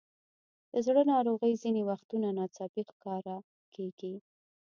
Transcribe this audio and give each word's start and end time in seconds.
د 0.71 0.73
زړه 0.85 1.01
ناروغۍ 1.11 1.53
ځینې 1.63 1.81
وختونه 1.89 2.27
ناڅاپي 2.37 2.83
ښکاره 2.91 3.37
کېږي. 3.75 4.13